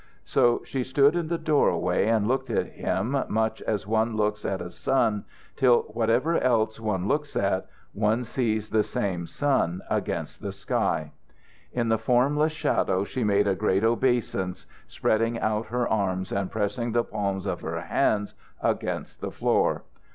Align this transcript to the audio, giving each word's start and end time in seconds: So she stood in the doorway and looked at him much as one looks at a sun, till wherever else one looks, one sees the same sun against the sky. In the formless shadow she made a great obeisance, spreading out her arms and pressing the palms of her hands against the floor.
So 0.25 0.63
she 0.65 0.83
stood 0.83 1.15
in 1.15 1.27
the 1.27 1.37
doorway 1.37 2.07
and 2.07 2.27
looked 2.27 2.49
at 2.49 2.65
him 2.65 3.15
much 3.29 3.61
as 3.61 3.85
one 3.85 4.15
looks 4.17 4.45
at 4.45 4.59
a 4.59 4.71
sun, 4.71 5.25
till 5.55 5.81
wherever 5.83 6.39
else 6.39 6.79
one 6.79 7.07
looks, 7.07 7.37
one 7.93 8.23
sees 8.23 8.71
the 8.71 8.81
same 8.81 9.27
sun 9.27 9.83
against 9.91 10.41
the 10.41 10.51
sky. 10.53 11.11
In 11.71 11.89
the 11.89 11.99
formless 11.99 12.51
shadow 12.51 13.03
she 13.03 13.23
made 13.23 13.45
a 13.45 13.53
great 13.53 13.83
obeisance, 13.83 14.65
spreading 14.87 15.37
out 15.39 15.67
her 15.67 15.87
arms 15.87 16.31
and 16.31 16.49
pressing 16.49 16.93
the 16.93 17.03
palms 17.03 17.45
of 17.45 17.61
her 17.61 17.81
hands 17.81 18.33
against 18.59 19.21
the 19.21 19.29
floor. 19.29 19.83